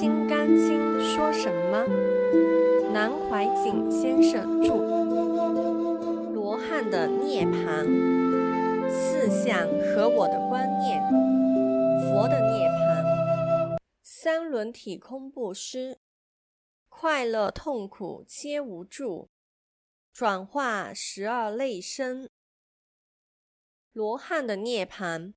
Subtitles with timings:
[0.02, 1.84] 《心肝经》说什么？
[2.90, 4.76] 南怀瑾先生著。
[6.32, 7.84] 罗汉的涅槃，
[8.90, 11.02] 四相和我的观念，
[12.08, 15.98] 佛的涅槃，三轮体空不施，
[16.88, 19.28] 快乐痛苦皆无助，
[20.14, 22.30] 转化十二类生。
[23.92, 25.34] 罗汉的涅槃，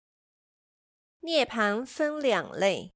[1.19, 2.93] 涅槃分两类。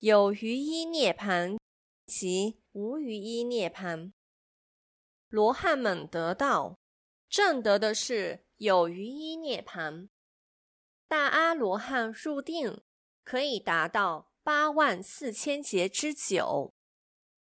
[0.00, 1.58] 有余一涅槃
[2.06, 4.12] 及无余一涅槃。
[5.28, 6.78] 罗汉们得道，
[7.28, 10.08] 正得的是有余一涅槃。
[11.06, 12.80] 大阿罗汉入定，
[13.22, 16.72] 可以达到八万四千劫之久。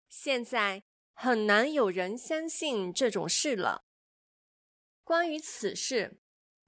[0.08, 0.84] 现在
[1.14, 3.86] 很难有人相信这种事了。
[5.04, 6.20] 关于此事，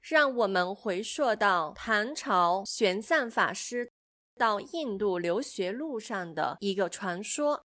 [0.01, 3.91] 让我们回溯到唐朝玄奘法师。
[4.37, 7.65] 到印度留学路上的一个传说，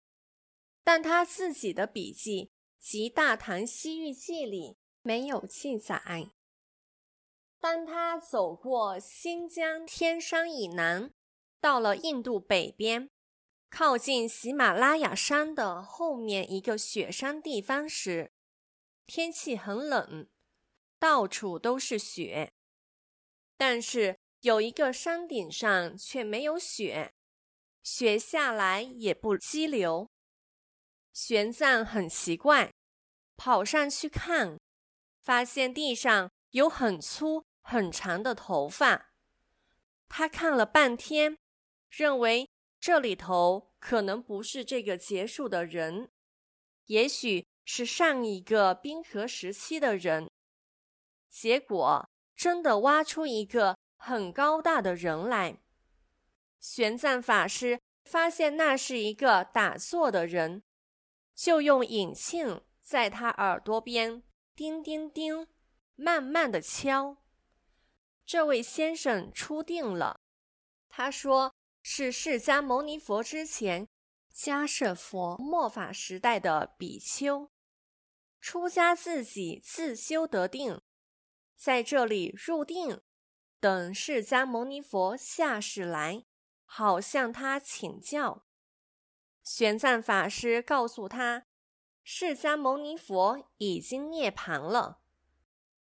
[0.85, 6.31] 但他自己的笔记及《大唐西域记》里没有记载。
[7.59, 11.13] 当他走过新疆天山以南，
[11.61, 13.11] 到了印度北边，
[13.69, 18.33] 靠近喜马拉雅山的后面一个雪山地方时，
[19.07, 20.29] 天气很冷，
[20.99, 22.53] 到处都是雪，
[23.57, 24.19] 但是。
[24.41, 27.13] 有一个山顶上却没有雪，
[27.83, 30.09] 雪下来也不激流。
[31.13, 32.73] 玄奘很奇怪，
[33.37, 34.59] 跑上去看，
[35.21, 39.11] 发现地上有很粗很长的头发。
[40.09, 41.37] 他看了半天，
[41.91, 42.49] 认为
[42.81, 46.11] 这里头可能不是这个结束的人，
[46.87, 50.31] 也许是上一个冰河时期的人。
[51.29, 53.77] 结果真的挖出一个。
[54.03, 55.61] 很高大的人来，
[56.59, 60.63] 玄奘法师发现那是一个打坐的人，
[61.35, 64.23] 就用引磬在他耳朵边
[64.57, 65.47] 叮叮叮，
[65.97, 67.19] 慢慢的敲。
[68.25, 70.23] 这位先生出定了，
[70.89, 73.87] 他说是释迦牟尼佛之前
[74.35, 77.51] 迦舍佛末法时代的比丘，
[78.41, 80.81] 出家自己自修得定，
[81.55, 83.03] 在这里入定。
[83.61, 86.25] 等释迦牟尼佛下世来，
[86.65, 88.47] 好向他请教。
[89.43, 91.45] 玄奘法师告诉他，
[92.03, 95.03] 释迦牟尼佛已经涅槃了。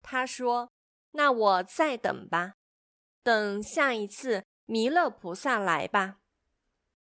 [0.02, 0.70] 他说
[1.12, 2.54] ：“那我再等吧，
[3.24, 6.20] 等下一次弥勒菩萨来吧。”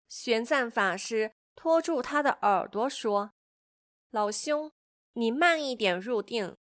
[0.08, 3.32] 玄奘法师托住他的耳朵说
[4.12, 4.72] ：“老兄，
[5.14, 6.56] 你慢一点入定，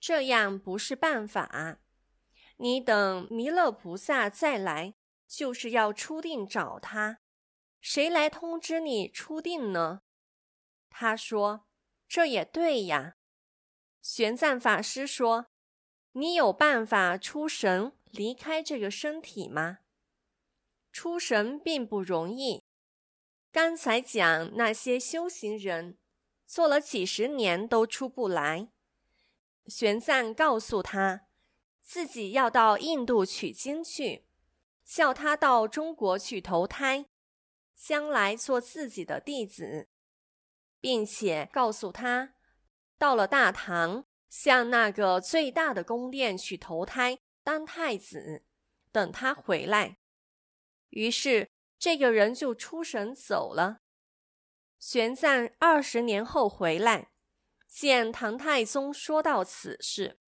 [0.00, 1.80] 这样不是办法。”
[2.56, 4.94] 你等弥勒菩萨再来，
[5.26, 7.18] 就是要出定找他。
[7.80, 10.02] 谁来通知你出定呢？
[10.88, 11.66] 他说
[12.06, 13.16] ：“这也对呀。”
[14.00, 15.46] 玄奘法师说
[16.12, 19.78] ：“你有办法出神离开这个身体吗？
[20.92, 22.62] 出神并不容易。
[23.50, 25.98] 刚才讲那些修行人
[26.46, 28.68] 做了几十年都出不来。”
[29.66, 31.26] 玄奘告诉他。
[31.92, 34.24] 自己要到印度取经去，
[34.82, 37.04] 叫他到中国去投胎，
[37.74, 39.90] 将来做自己的弟子，
[40.80, 42.32] 并且告诉他，
[42.96, 48.46] 到了大唐，向那个最大的宫殿去投胎当太子，
[48.90, 49.98] 等他回来。
[50.88, 53.82] 于是这个人就出神走了。
[54.78, 57.10] 玄奘二十年后回来，
[57.68, 60.21] 见唐太宗说到此事。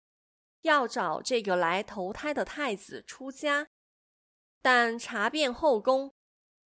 [0.61, 3.67] 要找这个来投胎的太子出家，
[4.61, 6.13] 但查遍后宫，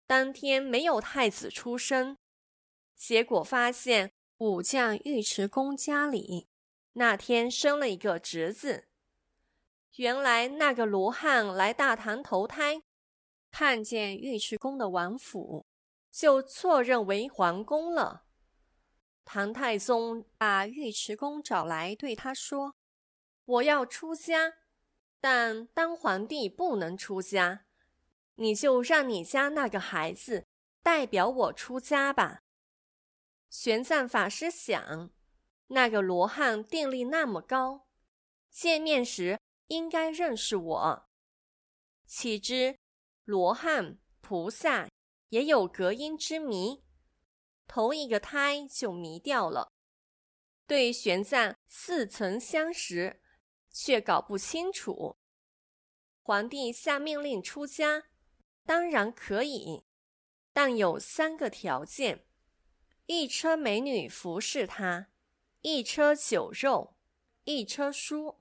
[0.06, 2.18] 当天没有太子出生。
[2.96, 6.48] 结果发现武将尉迟恭家里
[6.94, 8.88] 那天生了一个侄子。
[9.96, 12.82] 原来那个罗汉来大唐投胎，
[13.50, 15.66] 看见尉迟恭的王府，
[16.12, 18.26] 就错认为皇宫了。
[19.24, 22.76] 唐太宗把尉迟恭找来，对他说。
[23.46, 24.56] 我要出家，
[25.20, 27.66] 但当皇帝不能出家，
[28.36, 30.48] 你就让你家那个孩子
[30.82, 32.42] 代表我出家吧。
[33.50, 35.12] 玄奘法师想，
[35.68, 37.88] 那个罗汉定力那么高，
[38.50, 41.10] 见面时应该认识我。
[42.06, 42.78] 岂知
[43.24, 44.90] 罗汉菩萨
[45.30, 46.84] 也有隔音之谜，
[47.68, 49.72] 头一个胎就迷掉了。
[50.68, 53.22] 对玄奘似曾相识。
[53.76, 55.18] 却搞不清楚。
[56.22, 58.06] 皇帝下命令出家，
[58.66, 59.84] 当然可以，
[60.54, 62.26] 但有三个条件：
[63.06, 65.10] 一车美女服侍他，
[65.60, 66.96] 一车酒肉，
[67.44, 68.40] 一车书。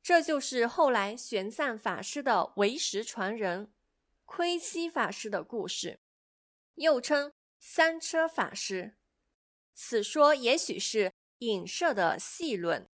[0.00, 3.72] 这就是后来玄奘法师的唯识传人
[4.24, 5.98] 窥基法师的故事，
[6.76, 8.96] 又称三车法师。
[9.74, 12.88] 此说也许是影射的戏论。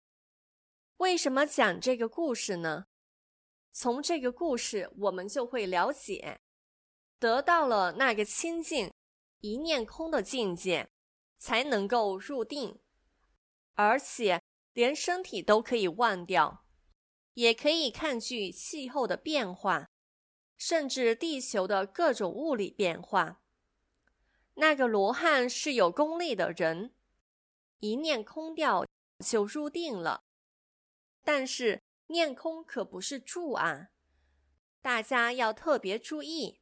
[0.97, 2.85] 为什么讲这个故事呢？
[3.71, 6.39] 从这个故事，我们就会了解，
[7.17, 8.93] 得到了那个清净
[9.39, 10.87] 一念空的境界，
[11.37, 12.79] 才能够入定，
[13.73, 14.41] 而且
[14.73, 16.63] 连身体都可以忘掉，
[17.33, 19.89] 也可以抗拒气候的变化，
[20.55, 23.41] 甚至地球的各种物理变化。
[24.53, 26.93] 那个罗汉是有功力的人，
[27.79, 28.85] 一念空掉
[29.25, 30.21] 就入定了，
[31.23, 31.81] 但是。
[32.07, 33.89] 念空可不是住啊，
[34.81, 36.59] 大家要特别注意，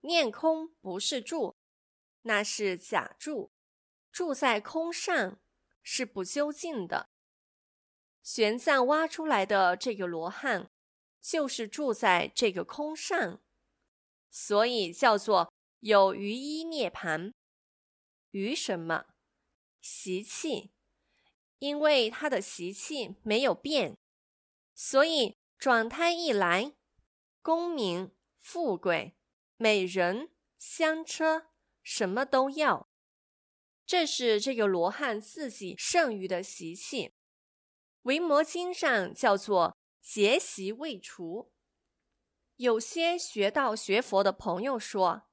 [0.00, 1.54] 念空不是住，
[2.22, 3.52] 那是假住，
[4.10, 5.38] 住在空上
[5.82, 7.10] 是不究竟的。
[8.22, 10.70] 玄奘挖出来的这个罗汉，
[11.20, 13.40] 就是住在这个空上，
[14.30, 17.32] 所以叫做有余一涅盘。
[18.30, 19.04] 余什么？
[19.80, 20.72] 习气，
[21.64, 23.96] 因为他的习气没有变。
[24.74, 26.74] 所以转胎一来，
[27.40, 29.16] 功名、富贵、
[29.56, 31.46] 美人、香车，
[31.82, 32.90] 什么都要。
[33.86, 37.08] 这是这个罗汉自己剩余的习气，
[38.02, 41.50] 《维摩经》上叫做结习未除。
[42.56, 45.28] 有些学道学佛的朋友说：“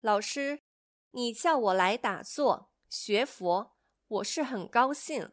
[0.00, 0.62] 老师，
[1.10, 3.76] 你叫我来打坐学佛，
[4.08, 5.32] 我是很高兴，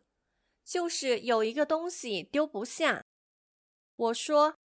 [0.63, 3.03] 就是有一个东西丢不下。”
[3.95, 4.55] 我说：“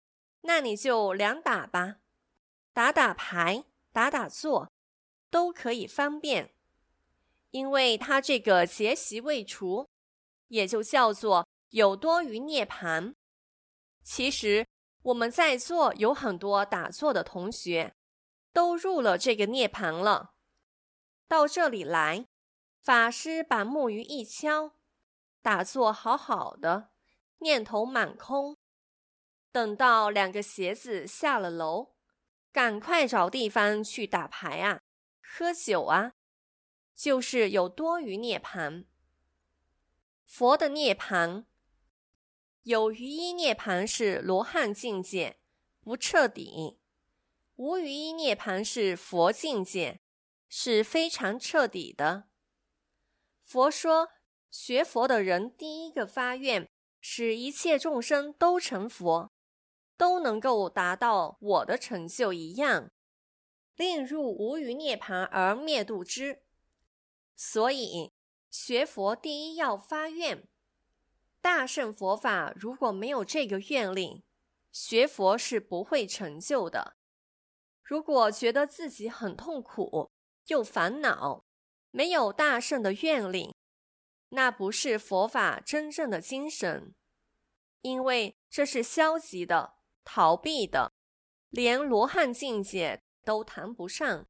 [0.42, 1.96] 那你就两打吧，
[2.72, 4.70] 打打牌，打打坐，
[5.30, 6.54] 都可以方便。
[7.50, 9.88] 因为他这个结习未除，
[10.48, 13.14] 也就叫做有多余涅盘。
[14.02, 14.66] 其实
[15.02, 17.94] 我们在座有很多打坐的同学，
[18.52, 20.34] 都入了这个涅盘了。
[21.26, 22.26] 到这里来，
[22.80, 24.72] 法师把木鱼一敲，
[25.42, 26.90] 打坐好好的，
[27.38, 28.56] 念头满空。”
[29.50, 31.94] 等到两个鞋子下了楼，
[32.52, 34.80] 赶快找地方去打牌啊，
[35.22, 36.12] 喝酒啊，
[36.94, 38.84] 就是有多余涅盘。
[40.24, 41.46] 佛的涅盘，
[42.64, 45.40] 有余一涅盘是罗汉境界，
[45.80, 46.78] 不彻底；
[47.56, 50.02] 无余一涅盘是佛境界，
[50.50, 52.28] 是非常彻底的。
[53.42, 54.10] 佛说，
[54.50, 56.68] 学佛的人第一个发愿，
[57.00, 59.30] 使一切众生都成佛。
[59.96, 62.92] 都能够达到我的成就一样，
[63.74, 66.44] 令入无余涅盘而灭度之。
[67.34, 68.12] 所以
[68.48, 70.46] 学佛第一要发愿。
[71.40, 74.22] 大圣佛法如果没有这个愿力，
[74.70, 76.94] 学佛是不会成就的。
[77.82, 80.12] 如果觉得自己很痛苦
[80.46, 81.44] 又烦恼，
[81.90, 83.56] 没有大圣的愿力，
[84.30, 86.94] 那不是佛法真正的精神，
[87.80, 89.74] 因为这是消极的。
[90.10, 90.94] 逃避的，
[91.50, 94.26] 连罗汉境界都谈不上。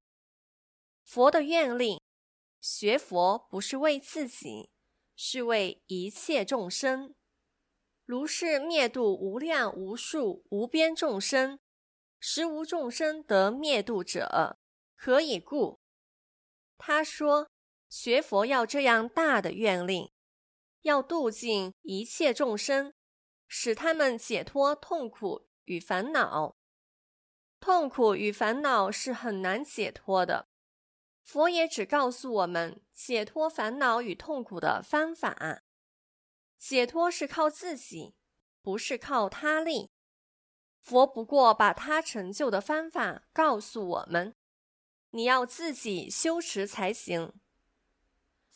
[1.05, 2.03] 佛的愿力，
[2.61, 4.71] 学佛不是为自己，
[5.15, 7.15] 是为一切众生。
[8.05, 11.61] 如是灭度无量无数无边众生，
[12.19, 14.59] 实无众生得灭度者。
[14.97, 15.79] 何以故？
[16.77, 17.51] 他说，
[17.89, 20.13] 学佛要这样大的愿力，
[20.83, 22.95] 要度尽一切众生，
[23.47, 25.49] 使他们解脱痛苦。
[25.69, 26.57] 与烦恼，
[27.61, 30.49] 痛苦与烦恼是很难解脱的。
[31.23, 35.61] 佛也只告诉我们解脱烦恼与痛苦的方法。
[36.57, 38.15] 解脱是靠自己，
[38.63, 39.91] 不是靠他力。
[40.81, 44.35] 佛不过把他成就的方法告诉我们，
[45.11, 47.35] 你要自己修持才行。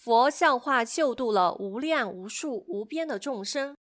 [0.05, 3.77] 佛教化救度了无量无数无边的众生，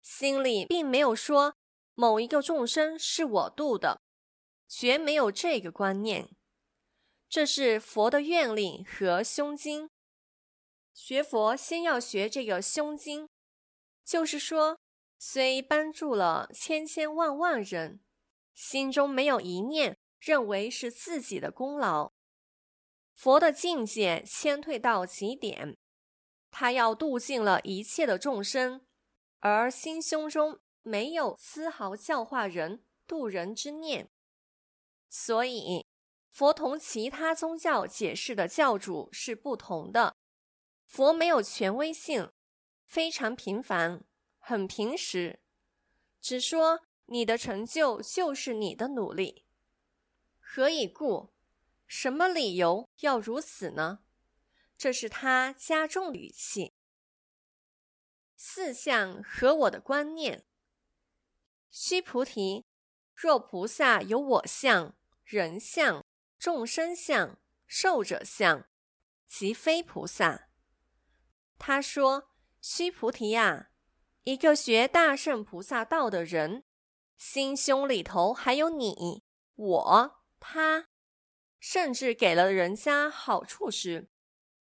[0.00, 1.56] 心里并没有说。
[1.96, 4.00] 某一个众生是我度的，
[4.68, 6.28] 绝没有这个观念。
[7.28, 9.90] 这是佛的愿力和胸襟。
[10.94, 13.28] 学佛先要学这个胸襟，
[14.04, 14.78] 就是说，
[15.18, 17.98] 虽帮助了千千万万人，
[18.54, 22.12] 心中没有一念认为是自己的功劳。
[23.18, 25.76] 佛的境界谦退到极点，
[26.52, 28.86] 他要度尽了一切的众生，
[29.40, 30.60] 而心胸中。
[30.82, 34.08] 没有丝毫教化人、度人之念，
[35.10, 35.84] 所以
[36.30, 40.14] 佛同其他宗教解释的教主是不同的。
[40.86, 42.30] 佛没有权威性，
[42.86, 44.02] 非常平凡，
[44.38, 45.40] 很平实，
[46.22, 49.44] 只说你的成就就是你的努力。
[50.38, 51.34] 何以故？
[51.88, 54.04] 什么理由要如此呢？
[54.76, 56.72] 这是他加重语气。
[58.36, 60.44] 四相和我的观念。
[61.70, 62.64] 须菩提，
[63.14, 66.04] 若菩萨有我相、人相、
[66.38, 68.68] 众生相、寿者相，
[69.26, 70.48] 即非菩萨。
[71.58, 72.30] 他说
[72.62, 73.70] ：“须菩提呀，
[74.22, 76.64] 一个学大圣菩萨道的人，
[77.16, 79.24] 心胸里头还有你、
[79.56, 80.86] 我、他，
[81.60, 84.08] 甚至给了人家好处时，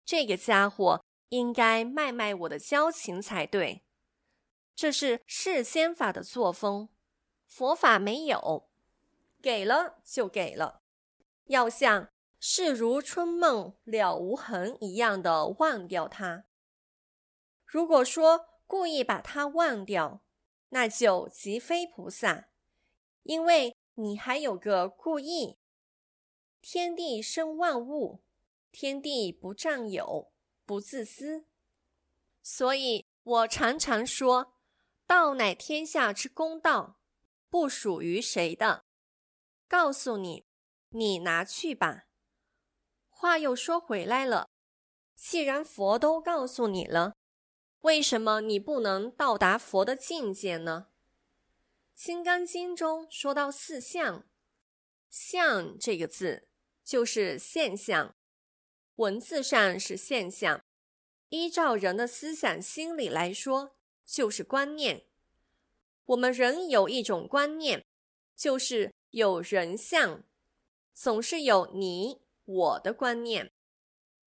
[0.05, 3.85] 这个家伙应该卖卖我的交情才对。
[4.75, 6.89] 这是世间法的作风，
[7.47, 8.69] 佛法没有，
[9.41, 10.83] 给了就给了，
[11.47, 16.45] 要像事如春梦了无痕一样的忘掉它。”
[17.65, 20.23] 如果说故意把它忘掉，
[20.71, 22.49] 那就即非菩萨，
[23.23, 25.59] 因为你还有个故意。
[26.69, 28.25] 天地生万物，
[28.73, 30.33] 天地不占有，
[30.65, 31.47] 不自私，
[32.43, 34.57] 所以我常常说，
[35.07, 36.99] 道乃天下之公道，
[37.49, 38.85] 不属于谁的。
[39.69, 40.45] 告诉你，
[40.89, 42.09] 你拿去吧。
[43.09, 44.51] 话又说回来了，
[45.15, 47.15] 既然佛都告诉你了。
[47.83, 50.89] 为什么你不能到达佛的境界呢？
[52.05, 54.27] 《金刚经》中说到四相，
[55.09, 56.49] 相这个字
[56.87, 58.15] 就是现象，
[58.95, 60.63] 文字上是现象，
[61.31, 65.05] 依照人的思想心理来说，就是观念。
[66.05, 67.85] 我们人有一种观念，
[68.37, 70.23] 就是有人相，
[70.95, 73.51] 总是有你我的观念，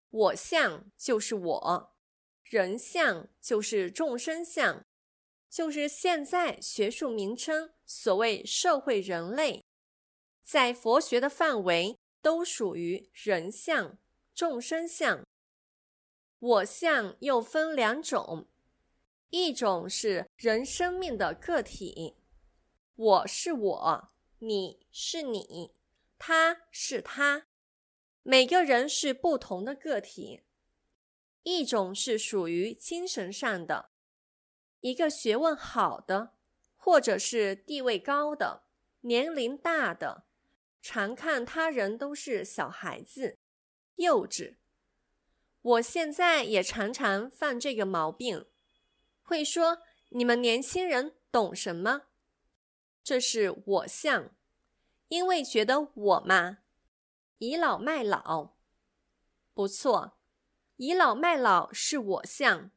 [0.10, 1.94] 我相就是我。
[2.46, 4.86] 人相就是众生相，
[5.50, 9.66] 就是现在学术名称所谓社会人类，
[10.42, 11.98] 在佛学的范围
[12.28, 13.98] 都属于人相、
[14.36, 15.26] 众生相。
[16.40, 18.50] 我相又分两种，
[19.30, 22.18] 一种是人生命的个体，
[22.96, 25.74] 我是我，你是你，
[26.20, 27.48] 他是他，
[28.24, 30.42] 每个人是不同的个体。
[31.44, 33.92] 一种是属于精神上的，
[34.82, 36.34] 一个学问好的，
[36.76, 38.64] 或者是地位高的、
[39.00, 40.27] 年龄大的，
[40.82, 43.38] 常看他人都是小孩子、
[43.96, 44.58] 幼稚。
[45.62, 48.46] 我现在也常常犯这个毛病，
[49.22, 49.80] 会说
[50.10, 52.04] 你们年轻人懂什么？
[53.04, 54.36] 这是我相，
[55.10, 56.60] 因为觉得我嘛，
[57.40, 58.56] 倚老卖老，
[59.54, 60.18] 不错。
[60.78, 62.70] 倚老卖老是我相，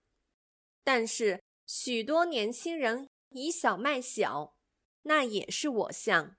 [0.83, 4.57] 但是许多年轻人以小卖小，
[5.03, 6.35] 那也是我相。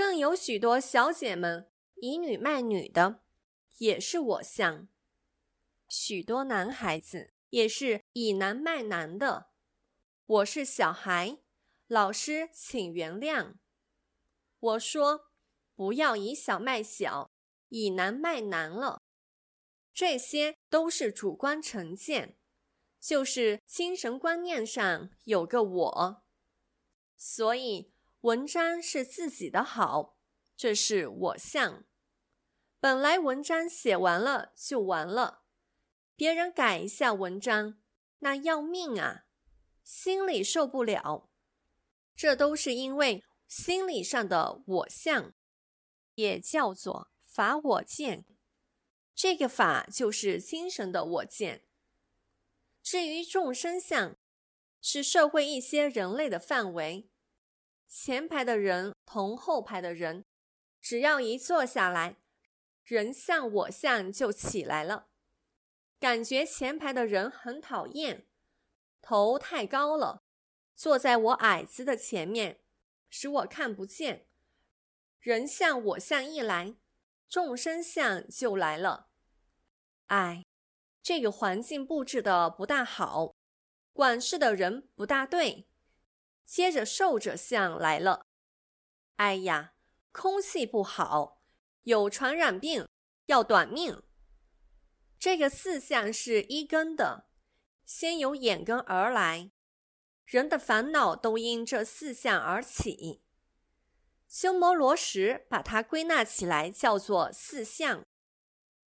[0.00, 3.20] 更有许多小姐们以女卖女的，
[3.76, 4.88] 也是我相。
[5.90, 9.50] 许多男孩子也是以男卖男的，
[10.24, 11.36] 我是小孩，
[11.86, 13.56] 老师请原谅。
[14.58, 15.26] 我说
[15.74, 17.30] 不要以小卖小，
[17.68, 19.02] 以男卖男了。
[19.92, 22.38] 这些都是主观成见，
[22.98, 26.22] 就是精神观念上有个我，
[27.18, 27.92] 所以
[28.22, 30.18] 文章是自己的好，
[30.54, 31.86] 这是我相。
[32.78, 35.44] 本来文章写完了就完了，
[36.16, 37.80] 别人改一下文章，
[38.18, 39.24] 那要命啊，
[39.82, 41.30] 心里受不了。
[42.14, 45.32] 这都是因为心理上的我相，
[46.16, 48.26] 也叫做法我见。
[49.14, 51.64] 这个法就是精神的我见。
[52.82, 54.18] 至于众生相，
[54.82, 57.09] 是社会一些人类的范围。
[57.92, 60.24] 前排的人同后排的人，
[60.80, 62.18] 只要一坐下来，
[62.84, 65.08] 人像我像就起来了，
[65.98, 68.28] 感觉前排的人很讨厌，
[69.02, 70.22] 头太高了，
[70.76, 72.60] 坐在我矮子的前面，
[73.08, 74.28] 使我看不见。
[75.18, 76.76] 人像我像一来，
[77.28, 79.08] 众生相就来了。
[80.06, 80.46] 哎，
[81.02, 83.34] 这个环境布置的不大好，
[83.92, 85.66] 管事的人不大对。
[86.50, 88.26] 接着受者相来了，
[89.14, 89.74] 哎呀，
[90.10, 91.40] 空气不好，
[91.84, 92.88] 有传染病，
[93.26, 94.02] 要短命。
[95.16, 97.28] 这个四相是一根的，
[97.86, 99.52] 先由眼根而来，
[100.24, 103.22] 人的烦恼都因这四相而起。
[104.26, 108.04] 鸠摩罗什把它归纳起来叫做四相。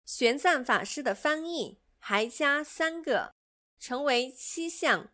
[0.05, 3.35] 玄奘法师的翻译还加三个，
[3.81, 5.13] 成为七相。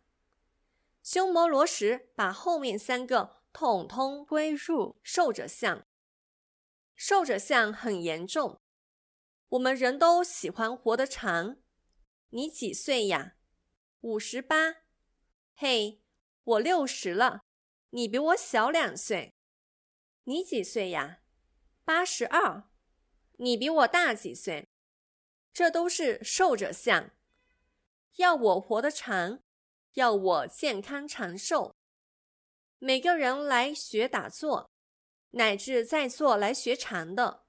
[1.09, 5.87] 鸠摩罗什把后面三个统统归入寿者相。
[6.97, 8.59] 寿者相很严重，
[9.47, 11.55] 我们人都喜欢活得长。
[12.31, 13.35] 你几岁呀？
[14.01, 14.81] 五十八。
[15.55, 16.01] 嘿，
[16.43, 17.45] 我六十了，
[17.91, 19.33] 你比我小两岁。
[20.25, 21.21] 你几岁呀？
[21.85, 22.69] 八十二。
[23.37, 24.67] 你比我大几岁？
[25.53, 27.11] 这都是寿者相。
[28.17, 29.41] 要我活得长，
[29.97, 31.75] 要我健康长寿。
[32.77, 34.69] 每个人来学打坐。
[35.31, 37.43] 乃至在座来学禅的，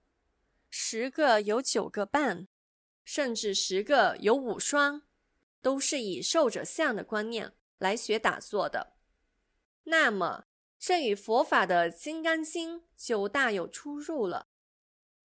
[0.68, 2.48] 十个有九个半，
[3.04, 5.02] 甚至十个有五双，
[5.62, 8.94] 都是以受者相的观念来学打坐的。
[9.84, 10.46] 那么，
[10.78, 14.48] 这与佛法的《金刚经》就大有出入了。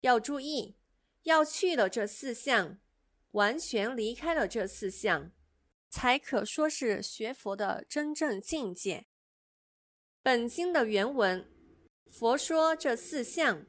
[0.01, 0.75] 要注意，
[1.23, 2.77] 要去了这四项，
[3.31, 5.31] 完全离开了这四项，
[5.93, 9.05] 才可说是学佛的真正境界。
[10.23, 11.47] 本经的原文。
[12.07, 13.63] 佛说这四相，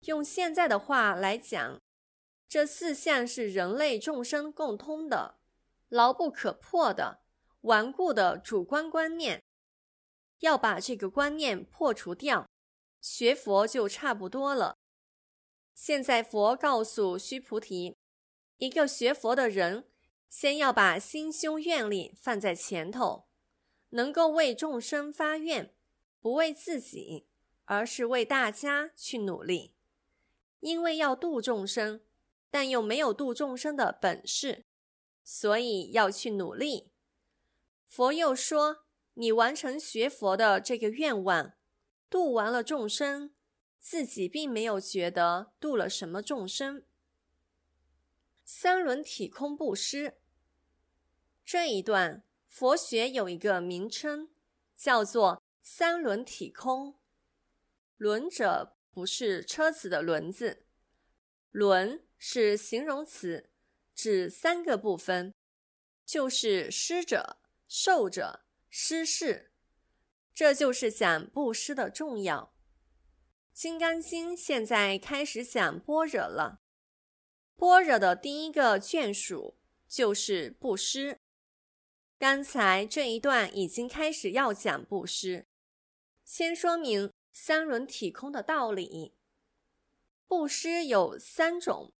[0.00, 1.80] 用现在的话来讲，
[2.46, 5.38] 这四相是人类众生共通的、
[5.88, 7.22] 牢不可破的、
[7.62, 9.42] 顽固的主观观念。
[10.40, 12.50] 要把这个观念破除掉，
[13.00, 14.76] 学佛就差不多了。
[15.74, 17.96] 现在佛告诉须菩提，
[18.58, 19.88] 一个学佛的人，
[20.28, 23.26] 先要把心胸愿力放在前头，
[23.90, 25.74] 能够为众生发愿，
[26.20, 27.26] 不为自己。
[27.68, 29.74] 而是为大家去努力，
[30.60, 32.00] 因为要度众生，
[32.48, 34.66] 但又没有度众生的本事，
[35.24, 36.92] 所以要去努力。
[37.84, 41.54] 佛又说：“你完成学佛的这个愿望，
[42.08, 43.34] 度完了众生，
[43.80, 46.84] 自己并没有觉得度了什么众生。”
[48.46, 50.18] 三轮体空布施
[51.46, 54.30] 这一段，佛学有一个名称，
[54.74, 56.98] 叫做三轮体空。
[57.96, 60.66] 轮者不是车子的轮子，
[61.52, 63.48] 轮是形容词，
[63.94, 65.32] 指三个部分，
[66.04, 67.36] 就是施者、
[67.68, 69.52] 受者、施事。
[70.34, 72.52] 这就是讲布施的重要。
[73.58, 76.60] 《金刚经》现在开始讲般若了，
[77.54, 79.56] 般若的第一个眷属
[79.86, 81.20] 就是布施。
[82.18, 85.46] 刚才这一段已经开始要讲布施，
[86.24, 87.12] 先说明。
[87.38, 89.14] 三轮体空的道理，
[90.26, 91.92] 布施有三种。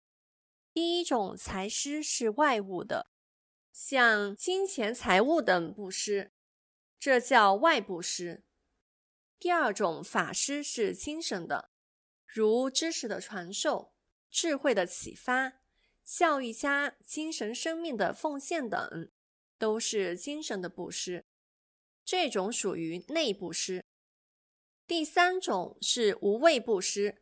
[0.73, 3.11] 第一种财施是外物的，
[3.71, 6.31] 像金钱、财物等布施，
[6.99, 8.43] 这叫外布施。
[9.37, 11.69] 第二种法施是精神的，
[12.25, 13.93] 如知识的传授、
[14.31, 15.61] 智慧的启发、
[16.03, 19.11] 教育家精神生命的奉献等，
[19.57, 21.25] 都是精神的布施。
[22.05, 23.83] 这种属于内布施。
[24.85, 27.21] 第三种是无畏布施，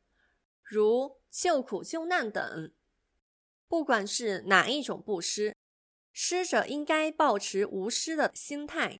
[0.61, 2.71] 如救苦救难等。
[3.67, 5.55] 不管是哪一种布施，
[6.13, 8.99] 施者应该保持无私的心态，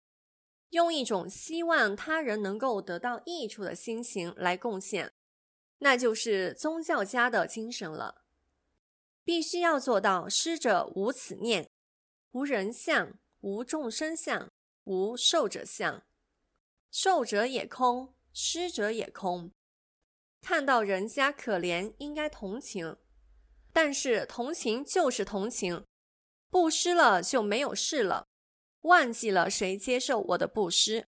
[0.71, 5.13] 用一种希望他人能够得到益处的心情来贡献，
[5.77, 8.23] 那就是宗教家的精神了。
[9.23, 11.69] 必须要做到施者无此念，
[12.31, 14.51] 无人相，无众生相，
[14.85, 16.03] 无受者相，
[16.89, 18.15] 受者也空。
[18.33, 19.51] 施者也空，
[20.41, 22.97] 看到人家可怜，应该同情，
[23.71, 25.85] 但是同情就是同情，
[26.49, 28.27] 布施了就没有事了，
[28.81, 31.07] 忘记了谁接受我的布施。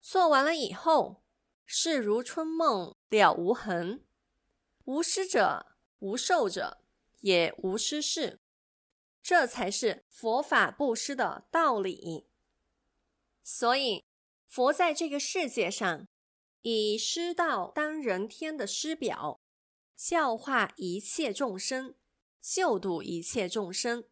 [0.00, 1.24] 做完了以后，
[1.64, 4.04] 事如春梦了无痕，
[4.84, 6.84] 无施者无受者
[7.22, 8.38] 也无施事，
[9.28, 12.28] 这才是佛法布施的道理。
[13.42, 14.04] 所以。
[14.46, 16.06] 佛在这个世界上，
[16.62, 19.42] 以师道当人天的师表，
[19.96, 21.96] 教化一切众生，
[22.40, 24.04] 救度一切众生。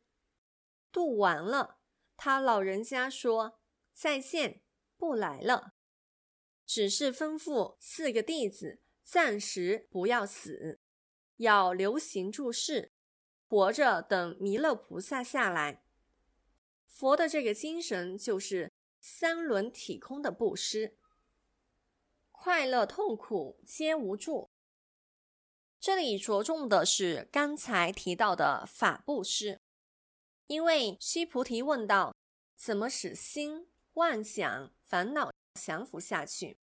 [0.91, 1.79] 度完了，
[2.17, 3.61] 他老人家说
[3.93, 4.63] 再见，
[4.97, 5.75] 不来了，
[6.67, 10.81] 只是吩咐四个弟子暂时不要死，
[11.37, 12.93] 要留行住世，
[13.49, 15.83] 活着等弥勒菩萨下来。
[16.87, 18.73] 佛的这个精神就是。
[19.07, 20.97] 三轮体空的布施，
[22.33, 24.49] 快乐痛苦皆无助。
[25.79, 29.61] 这里着重的是刚才提到的法布施，
[30.47, 32.17] 因为须菩提问道：
[32.57, 35.31] 怎么使心妄想烦恼
[35.61, 36.57] 降服下去？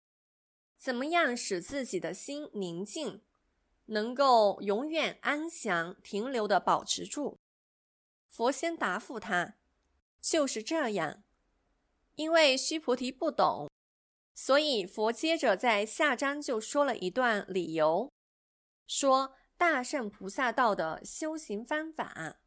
[0.79, 3.21] 怎么样使自己的心宁静，
[3.91, 7.39] 能够永远安详停留的保持住？
[8.29, 9.57] 佛先答复他，
[10.21, 11.23] 就是这样。
[12.15, 13.69] 因为须菩提不懂，
[14.35, 18.13] 所以佛接着在下章就说了一段理由，
[18.87, 22.41] 说大圣菩萨道的修行方法，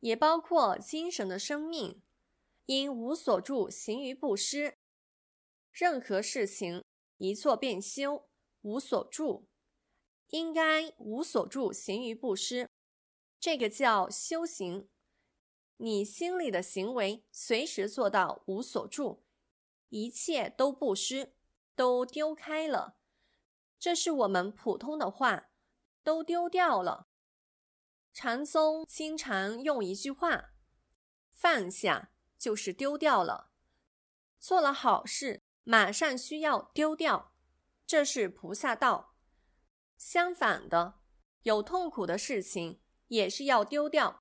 [0.00, 2.02] 也包括精神的生命，
[2.66, 4.76] 因无所住行于布施。
[5.70, 6.84] 任何事情
[7.16, 8.28] 一做便修，
[8.60, 9.46] 无所住，
[10.32, 12.70] 应该无所住行于布施，
[13.38, 14.88] 这个叫修行。
[15.76, 19.24] 你心里的行为随时做到无所住，
[19.90, 21.34] 一切都不失，
[21.74, 22.96] 都丢开了。
[23.78, 25.50] 这是我们普通的话，
[26.02, 27.08] 都丢掉了。
[28.14, 30.54] 禅宗经常用一句话
[31.30, 33.50] ：“放下就是丢掉了。”
[34.40, 37.34] 做了好事，马上需要丢掉，
[37.86, 39.11] 这是菩萨道。
[40.02, 40.98] 相反的，
[41.44, 44.20] 有痛苦的事情也是要丢掉。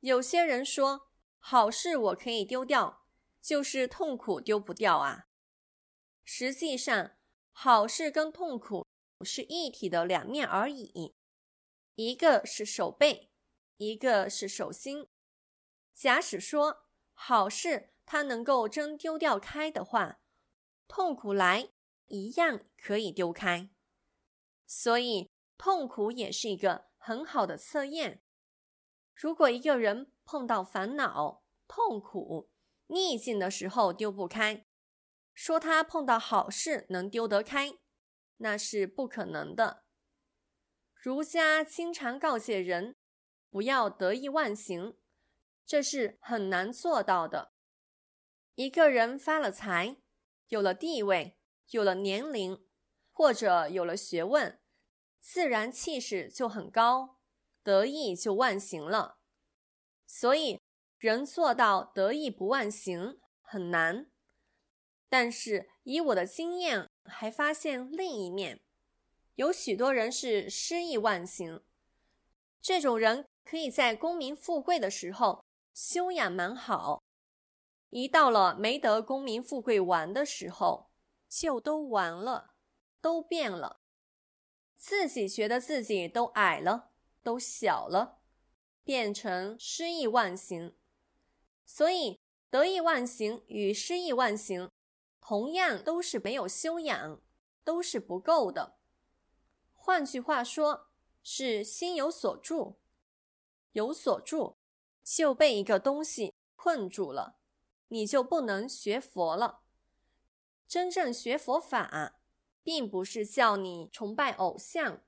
[0.00, 1.08] 有些人说
[1.38, 3.06] 好事我可以丢掉，
[3.40, 5.28] 就是痛苦丢不掉啊。
[6.24, 7.16] 实际上，
[7.52, 8.86] 好事跟痛苦
[9.24, 11.14] 是一体的两面而已，
[11.94, 13.30] 一个是手背，
[13.78, 15.08] 一个是手心。
[15.94, 16.84] 假使说
[17.14, 20.20] 好事它能够真丢掉开的话，
[20.86, 21.70] 痛苦来
[22.08, 23.70] 一样可以丢开。
[24.66, 28.22] 所以，痛苦也是一个很好的测验。
[29.14, 32.50] 如果一个人碰到烦恼、痛苦、
[32.88, 34.66] 逆境的时候丢不开，
[35.32, 37.78] 说他碰到好事能丢得开，
[38.38, 39.84] 那是不可能的。
[40.94, 42.96] 儒家经常告诫人
[43.48, 44.96] 不要得意忘形，
[45.64, 47.52] 这是很难做到的。
[48.56, 49.98] 一个人发了财，
[50.48, 51.38] 有了地位，
[51.70, 52.65] 有了年龄，
[53.16, 54.60] 或者有了学问，
[55.18, 57.16] 自然气势就很高。
[57.62, 59.16] 得意就忘形了，
[60.06, 60.60] 所以
[60.98, 64.08] 人做到得意不忘形很难。
[65.08, 68.60] 但是以我的经验，还发现另一面，
[69.36, 71.64] 有许多人是失意忘形。
[72.60, 77.02] 这种人可以在功名富贵的时候修养蛮好，
[77.88, 80.90] 一到了没得功名富贵玩的时候，
[81.28, 82.54] 就都完了，
[83.06, 83.82] 都变了，
[84.76, 86.90] 自己觉得自己都矮了。
[87.22, 88.18] 都小了，
[88.82, 90.76] 变成失意忘形。
[91.64, 92.18] 所以
[92.50, 94.68] 得意忘形与失意忘形，
[95.20, 97.20] 同样都是没有修养，
[97.62, 98.76] 都是不够的。
[99.74, 100.88] 换句话说，
[101.22, 102.80] 是心有所住，
[103.70, 104.56] 有所住
[105.04, 107.38] 就被一个东西困住了，
[107.86, 109.62] 你就不能学佛了。
[110.66, 112.20] 真正学佛法，
[112.66, 115.00] 并不是叫你崇拜偶像。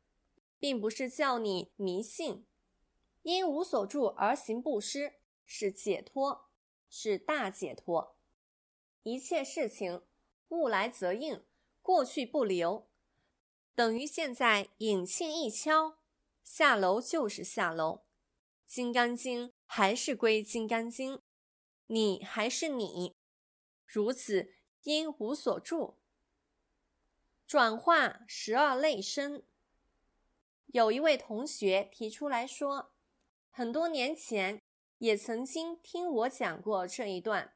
[0.61, 2.45] 并不是叫你迷信，
[3.23, 5.13] 因无所住而行布施
[5.47, 6.49] 是解脱，
[6.91, 8.17] 是大解脱。
[9.05, 10.03] 一切事情
[10.49, 11.45] 物来则应，
[11.81, 12.89] 过去不留，
[13.77, 15.99] 等于现在引磬一敲，
[16.43, 18.01] 下楼就是下楼。
[18.67, 21.23] 金刚经还是归金刚经，
[21.87, 23.15] 你还是你，
[23.87, 25.95] 如此因无所住，
[27.49, 29.43] 转化十二类身。
[30.67, 32.93] 有一位同学提出来说，
[33.51, 34.61] 很多年前
[34.99, 37.55] 也曾经听我讲过这一段。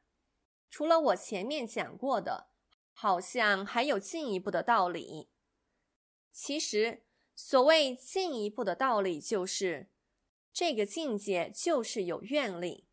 [0.67, 2.47] 除了我前面讲过的，
[2.91, 5.29] 好像还有进一步的道理。
[6.31, 7.03] 其实，
[7.35, 9.91] 所谓进一步的道理，就是
[10.51, 12.87] 这个境界就是有愿力。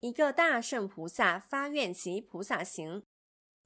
[0.00, 3.04] 一个大圣菩萨发愿及菩萨行，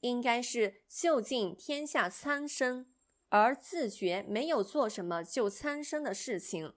[0.01, 2.93] 应该是就近天下苍生。
[3.33, 6.75] 而自觉没有做什么救苍生的事情，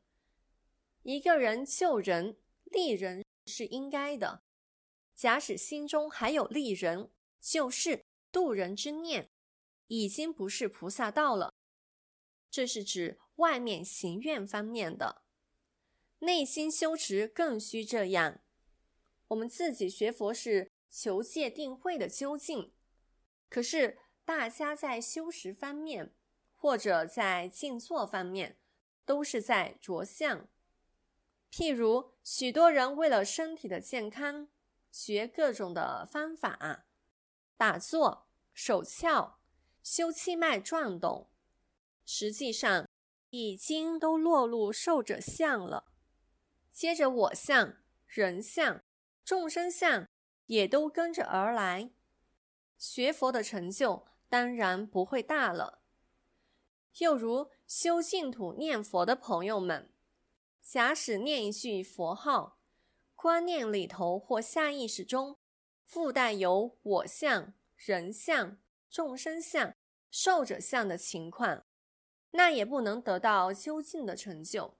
[1.02, 4.44] 一个人救人利人是应该的。
[5.16, 7.10] 假使心中还有利人、
[7.40, 9.28] 救世、度人之念，
[9.88, 11.54] 已经不是菩萨道了。
[12.52, 15.24] 这是指外面行愿方面的，
[16.20, 18.42] 内心修持更需这样。
[19.30, 22.73] 我们自己学佛是求戒定慧的究竟，
[23.54, 26.16] 可是大家在修持方面。
[26.64, 28.58] 或者在静坐方面，
[29.04, 30.48] 都是在着相。
[31.52, 34.48] 譬如许多人为了身体的健康，
[34.90, 36.86] 学各种的方法，
[37.58, 39.34] 打坐、手窍、
[39.84, 41.30] 修气脉转动，
[42.06, 42.88] 实际上
[43.32, 45.92] 已经都落入受者相了。
[46.72, 47.76] 接着我相、
[48.08, 48.82] 人相、
[49.26, 50.08] 众生相
[50.46, 51.92] 也都跟着而来。
[52.86, 54.06] 学佛的成就。
[54.28, 55.84] 当然不会大了。
[56.98, 59.94] 又如修净土念佛的朋友们，
[60.60, 62.58] 假使念一句佛号，
[63.16, 65.38] 观念里头或下意识中
[65.86, 68.58] 附带有我相、人相、
[68.90, 69.76] 众生相、
[70.10, 71.64] 寿者相的情况，
[72.32, 74.80] 那也不能得到究竟的成就。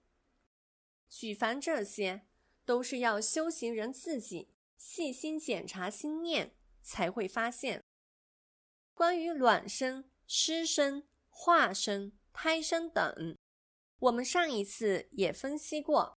[1.06, 2.26] 举凡这些，
[2.64, 7.84] 都是要修行人自己细心检查心念，才会发现。
[8.94, 11.04] 关于卵生、湿生。
[11.36, 13.36] 化生、胎生等，
[13.98, 16.16] 我们上一次也分析过。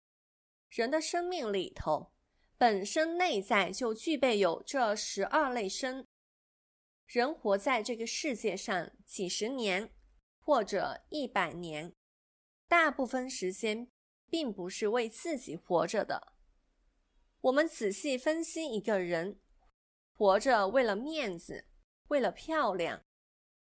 [0.69, 2.13] 人的生命里头，
[2.59, 6.07] 本身内在就具备有这十二类生。
[7.07, 9.91] 人活在这个世界上几十年
[10.39, 11.95] 或者一百年，
[12.69, 13.89] 大部分时间
[14.29, 16.35] 并不是为自己活着的。
[17.41, 19.41] 我们仔细分析一个人，
[20.13, 21.65] 活着为了面子，
[22.09, 23.03] 为了漂亮。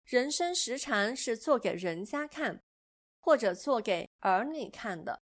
[0.04, 2.62] 人生时常是做给人家看，
[3.18, 5.22] 或者做给儿女看的。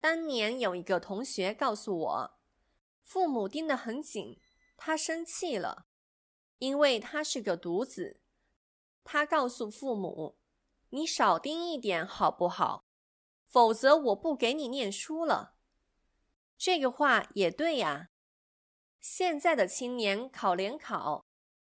[0.00, 2.38] 当年有一个同学告诉我，
[3.02, 4.38] 父母盯得很紧，
[4.76, 5.86] 他生气了，
[6.58, 8.20] 因为他是个独子。
[9.02, 10.36] 他告诉父母
[10.90, 12.84] ：“你少盯一点好不好？
[13.46, 15.54] 否则我不给你念书了。”
[16.58, 18.10] 这个话也对呀。
[19.00, 21.24] 现在的青年考联考。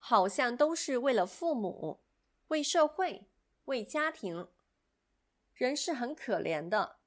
[0.07, 2.03] 好像都是为了父母、
[2.49, 3.27] 为社会、
[3.65, 4.47] 为家庭。
[5.55, 6.99] 人是很可怜的，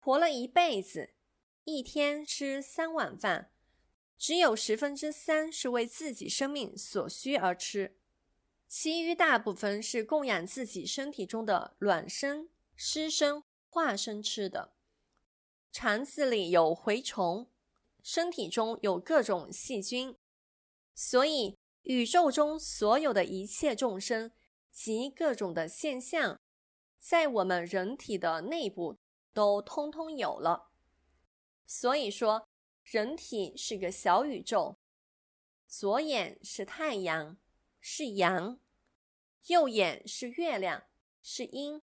[0.00, 1.14] 活了一辈子，
[1.62, 3.52] 一天吃三碗饭，
[4.18, 7.96] 只有十分之三是为自己生命所需而吃，
[8.66, 14.72] 其余大部分是供养自己身体中的卵生、湿生、化生吃的。
[15.70, 17.48] 肠子里有蛔虫，
[18.02, 20.16] 身体中有各种细菌，
[20.92, 21.56] 所以。
[21.82, 24.30] 宇宙中所有的一切众生
[24.70, 26.40] 及各种的现象，
[26.98, 28.98] 在我们人体的内部
[29.32, 30.70] 都通通有了。
[31.66, 32.48] 所以说，
[32.84, 34.78] 人体是个小宇宙。
[35.66, 37.38] 左眼是太阳，
[37.80, 38.58] 是阳；
[39.46, 40.84] 右眼是月亮，
[41.22, 41.82] 是阴。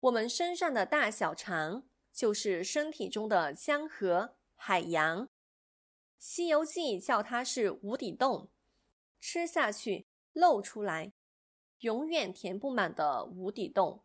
[0.00, 5.26] 我们身上的大小肠，就是身体中的江河、海洋。
[6.18, 8.50] 《西游记》叫它是无底洞。
[9.20, 11.12] 吃下去漏出来，
[11.80, 14.04] 永远填不满的无底洞。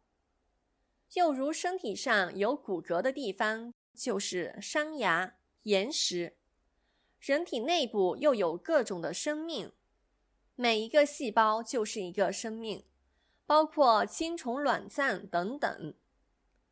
[1.13, 6.37] 又如身体上有骨骼的地方，就是山崖、岩石。
[7.19, 9.71] 人体内部又有各种的生命，
[10.55, 12.83] 每一个细胞就是一个生命，
[13.45, 15.93] 包括精虫、卵脏等等，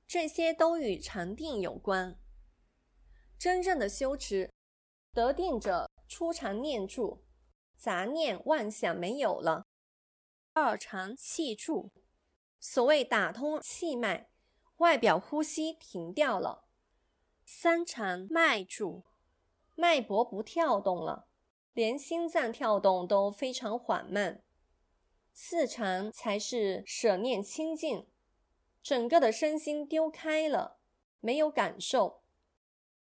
[0.08, 2.20] 这些都与禅定有关。
[3.38, 4.52] 真正的修持
[5.14, 7.24] 得定者，出禅念住。
[7.82, 9.66] 杂念妄想没有了，
[10.54, 11.90] 二长气住，
[12.60, 14.30] 所谓打通气脉，
[14.78, 16.68] 外表呼吸停掉了；
[17.44, 19.06] 三长脉住，
[19.74, 21.28] 脉搏不跳动了，
[21.74, 24.44] 连心脏跳动都非常缓慢；
[25.34, 28.06] 四长才是舍念清净，
[28.84, 30.78] 整个的身心丢开了，
[31.20, 32.22] 没有感受。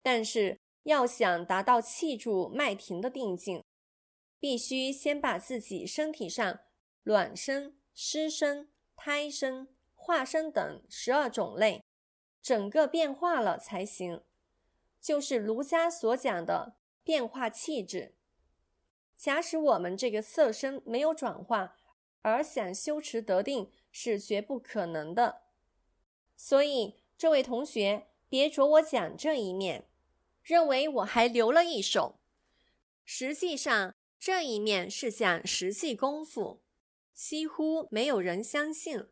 [0.01, 3.63] 但是要想达到气住脉停的定境。
[4.39, 6.59] 必须先把自己身体上
[7.03, 11.83] 卵生、湿生、胎生、化生等十二种类
[12.41, 14.21] 整个变化了才行，
[15.01, 18.15] 就是儒家所讲的变化气质。
[19.15, 21.75] 假使我们这个色身没有转化，
[22.21, 25.41] 而想修持得定是绝不可能的。
[26.35, 29.89] 所以这位同学别着我讲这一面，
[30.43, 32.19] 认为我还留了一手，
[33.03, 33.95] 实际上。
[34.19, 36.63] 这一面是讲实际功夫，
[37.13, 39.07] 几乎没有人相信。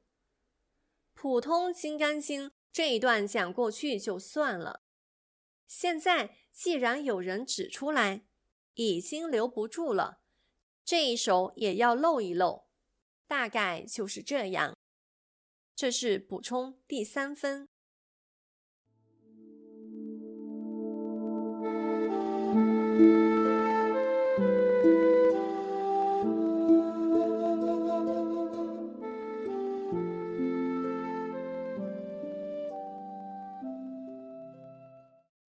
[1.13, 4.83] 普通《金刚经》这一段讲过去就算了，
[5.67, 8.25] 现在既然有人指出来，
[8.73, 10.21] 已经留不住了，
[10.83, 12.65] 这一手也要露一露，
[13.27, 14.75] 大概就是这样。
[15.75, 17.69] 这是补充第三分。